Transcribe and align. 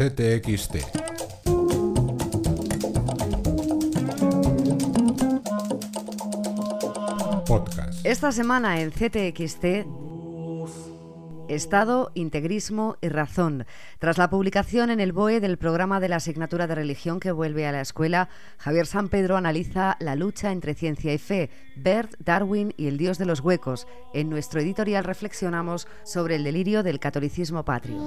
CTXT. 0.00 0.76
Podcast. 7.46 8.06
Esta 8.06 8.32
semana 8.32 8.80
en 8.80 8.92
CTXT 8.92 9.86
Estado, 11.48 12.12
Integrismo 12.14 12.96
y 13.02 13.10
Razón. 13.10 13.66
Tras 13.98 14.16
la 14.16 14.30
publicación 14.30 14.88
en 14.88 15.00
el 15.00 15.12
BOE 15.12 15.38
del 15.40 15.58
programa 15.58 16.00
de 16.00 16.08
la 16.08 16.16
asignatura 16.16 16.66
de 16.66 16.76
religión 16.76 17.20
que 17.20 17.32
vuelve 17.32 17.66
a 17.66 17.72
la 17.72 17.82
escuela, 17.82 18.30
Javier 18.56 18.86
San 18.86 19.10
Pedro 19.10 19.36
analiza 19.36 19.98
la 20.00 20.14
lucha 20.14 20.50
entre 20.50 20.72
ciencia 20.72 21.12
y 21.12 21.18
fe, 21.18 21.50
Bert, 21.76 22.14
Darwin 22.20 22.72
y 22.78 22.86
el 22.86 22.96
dios 22.96 23.18
de 23.18 23.26
los 23.26 23.40
huecos. 23.40 23.86
En 24.14 24.30
nuestro 24.30 24.62
editorial 24.62 25.04
reflexionamos 25.04 25.86
sobre 26.04 26.36
el 26.36 26.44
delirio 26.44 26.82
del 26.82 27.00
catolicismo 27.00 27.66
patrio. 27.66 27.98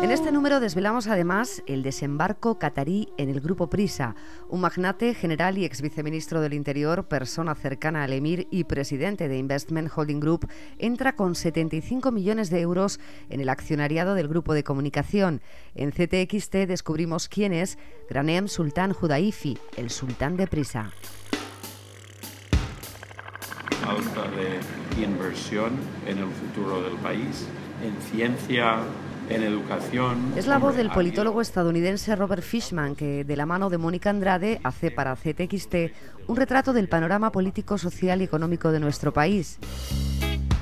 En 0.00 0.12
este 0.12 0.30
número 0.30 0.60
desvelamos 0.60 1.08
además 1.08 1.60
el 1.66 1.82
desembarco 1.82 2.56
catarí 2.56 3.08
en 3.16 3.30
el 3.30 3.40
Grupo 3.40 3.68
Prisa. 3.68 4.14
Un 4.48 4.60
magnate, 4.60 5.12
general 5.12 5.58
y 5.58 5.64
ex 5.64 5.82
viceministro 5.82 6.40
del 6.40 6.54
Interior, 6.54 7.08
persona 7.08 7.56
cercana 7.56 8.04
al 8.04 8.12
emir 8.12 8.46
y 8.52 8.62
presidente 8.62 9.26
de 9.26 9.38
Investment 9.38 9.90
Holding 9.92 10.20
Group, 10.20 10.48
entra 10.78 11.16
con 11.16 11.34
75 11.34 12.12
millones 12.12 12.48
de 12.48 12.60
euros 12.60 13.00
en 13.28 13.40
el 13.40 13.48
accionariado 13.48 14.14
del 14.14 14.28
grupo 14.28 14.54
de 14.54 14.62
comunicación. 14.62 15.42
En 15.74 15.90
CTXT 15.90 16.68
descubrimos 16.68 17.28
quién 17.28 17.52
es 17.52 17.76
Granem 18.08 18.46
Sultán 18.46 18.92
Judaifi, 18.92 19.58
el 19.76 19.90
sultán 19.90 20.36
de 20.36 20.46
Prisa. 20.46 20.92
Alta 23.84 24.30
de 24.30 25.02
inversión 25.02 25.72
en 26.06 26.18
el 26.18 26.30
futuro 26.30 26.82
del 26.82 26.96
país, 26.98 27.48
en 27.82 27.96
ciencia, 28.00 28.84
en 29.30 29.42
educación. 29.42 30.32
Es 30.36 30.46
la 30.46 30.58
voz 30.58 30.76
del 30.76 30.90
politólogo 30.90 31.40
estadounidense 31.40 32.14
Robert 32.16 32.42
Fishman, 32.42 32.94
que 32.94 33.24
de 33.24 33.36
la 33.36 33.46
mano 33.46 33.70
de 33.70 33.78
Mónica 33.78 34.10
Andrade 34.10 34.60
hace 34.64 34.90
para 34.90 35.16
CTXT 35.16 35.74
un 36.26 36.36
retrato 36.36 36.72
del 36.72 36.88
panorama 36.88 37.32
político, 37.32 37.78
social 37.78 38.20
y 38.20 38.24
económico 38.24 38.72
de 38.72 38.80
nuestro 38.80 39.12
país. 39.12 39.58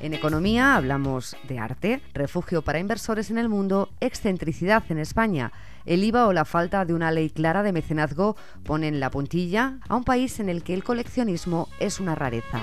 En 0.00 0.14
economía 0.14 0.76
hablamos 0.76 1.36
de 1.46 1.58
arte, 1.58 2.00
refugio 2.14 2.62
para 2.62 2.78
inversores 2.78 3.30
en 3.30 3.38
el 3.38 3.48
mundo, 3.48 3.90
excentricidad 4.00 4.82
en 4.88 4.98
España. 4.98 5.52
El 5.84 6.04
IVA 6.04 6.26
o 6.26 6.32
la 6.32 6.46
falta 6.46 6.84
de 6.84 6.94
una 6.94 7.10
ley 7.10 7.28
clara 7.28 7.62
de 7.62 7.72
mecenazgo 7.72 8.36
ponen 8.64 8.98
la 8.98 9.10
puntilla 9.10 9.78
a 9.88 9.96
un 9.96 10.04
país 10.04 10.40
en 10.40 10.48
el 10.48 10.62
que 10.62 10.72
el 10.74 10.84
coleccionismo 10.84 11.68
es 11.80 12.00
una 12.00 12.14
rareza. 12.14 12.60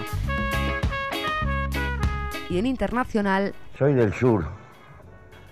Y 2.50 2.58
en 2.58 2.66
internacional... 2.66 3.54
Soy 3.78 3.94
del 3.94 4.14
sur 4.14 4.67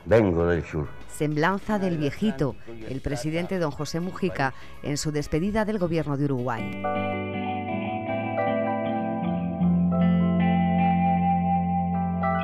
Vengo 0.06 0.46
del 0.48 0.64
sur. 0.64 0.88
Semblanza 1.10 1.80
del 1.80 1.98
viejito, 1.98 2.56
el 2.90 3.02
presidente 3.02 3.58
don 3.58 3.72
José 3.72 4.00
Mujica, 4.00 4.54
en 4.84 4.98
su 4.98 5.12
despedida 5.12 5.66
del 5.66 5.80
gobierno 5.80 6.18
de 6.18 6.26
Uruguay. 6.26 6.84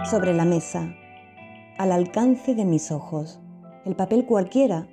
Sobre 0.09 0.33
la 0.33 0.45
mesa, 0.45 0.93
al 1.77 1.91
alcance 1.91 2.55
de 2.55 2.65
mis 2.65 2.91
ojos, 2.91 3.39
el 3.85 3.95
papel 3.95 4.25
cualquiera, 4.25 4.87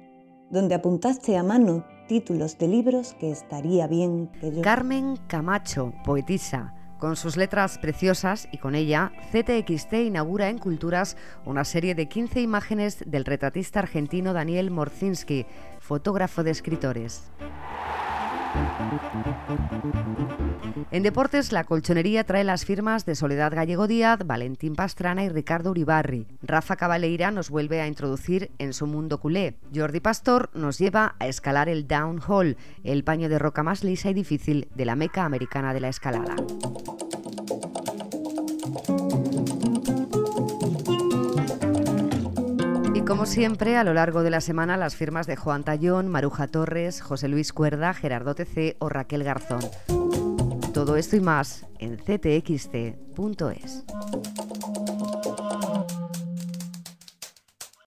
donde 0.51 0.75
apuntaste 0.75 1.37
a 1.37 1.43
mano 1.43 1.85
títulos 2.09 2.59
de 2.59 2.69
libros 2.69 3.15
que 3.15 3.31
estaría 3.31 3.87
bien 3.87 4.29
que 4.41 4.55
yo... 4.55 4.63
Carmen 4.63 5.17
Camacho, 5.27 5.93
poetisa, 6.05 6.75
con 6.99 7.17
sus 7.17 7.37
letras 7.37 7.79
preciosas 7.79 8.49
y 8.53 8.59
con 8.59 8.75
ella, 8.75 9.13
CTXT 9.33 9.93
inaugura 9.95 10.49
en 10.49 10.59
Culturas 10.59 11.17
una 11.45 11.65
serie 11.65 11.95
de 11.95 12.09
15 12.09 12.41
imágenes 12.41 13.05
del 13.07 13.25
retratista 13.25 13.81
argentino 13.81 14.33
Daniel 14.33 14.71
Morzinski, 14.71 15.47
fotógrafo 15.79 16.43
de 16.43 16.51
escritores. 16.51 17.31
En 20.91 21.03
deportes, 21.03 21.53
la 21.53 21.65
colchonería 21.65 22.25
trae 22.25 22.45
las 22.45 22.65
firmas 22.65 23.05
de 23.05 23.15
Soledad 23.15 23.55
Gallego 23.55 23.87
Díaz, 23.87 24.21
Valentín 24.25 24.75
Pastrana 24.75 25.23
y 25.23 25.29
Ricardo 25.29 25.71
Uribarri. 25.71 26.27
Rafa 26.43 26.77
Cabaleira 26.77 27.31
nos 27.31 27.51
vuelve 27.51 27.81
a 27.81 27.87
introducir 27.87 28.51
en 28.59 28.73
su 28.73 28.87
mundo 28.87 29.19
culé. 29.21 29.59
Jordi 29.75 30.01
Pastor 30.01 30.51
nos 30.55 30.79
lleva 30.79 31.15
a 31.19 31.27
escalar 31.27 31.69
el 31.69 31.87
downhole, 31.87 32.57
el 32.85 33.05
paño 33.05 33.29
de 33.29 33.39
roca 33.39 33.63
más 33.63 33.85
lisa 33.85 34.11
y 34.11 34.15
difícil 34.15 34.69
de 34.75 34.85
la 34.87 34.97
meca 34.97 35.25
americana 35.25 35.75
de 35.75 35.81
la 35.81 35.89
escalada. 35.89 36.35
Como 43.09 43.25
siempre, 43.25 43.79
a 43.79 43.85
lo 43.85 43.95
largo 43.95 44.23
de 44.23 44.29
la 44.29 44.43
semana, 44.43 44.77
las 44.77 44.95
firmas 44.95 45.27
de 45.27 45.35
Juan 45.35 45.65
Tallón, 45.65 46.09
Maruja 46.09 46.47
Torres, 46.47 47.01
José 47.01 47.27
Luis 47.29 47.55
Cuerda, 47.55 47.95
Gerardo 47.95 48.35
TC 48.35 48.77
o 48.81 48.91
Raquel 48.91 49.25
Garzón. 49.25 49.63
Todo 50.75 50.95
esto 50.97 51.17
y 51.17 51.21
más 51.21 51.65
en 51.79 51.97
ctxt.es. 51.97 53.85